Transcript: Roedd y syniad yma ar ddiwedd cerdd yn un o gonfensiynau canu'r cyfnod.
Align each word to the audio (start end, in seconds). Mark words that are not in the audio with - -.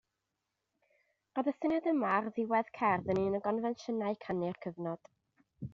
Roedd 1.35 1.49
y 1.51 1.53
syniad 1.57 1.89
yma 1.91 2.09
ar 2.21 2.31
ddiwedd 2.37 2.73
cerdd 2.79 3.13
yn 3.15 3.23
un 3.27 3.39
o 3.41 3.45
gonfensiynau 3.49 4.21
canu'r 4.27 4.63
cyfnod. 4.67 5.13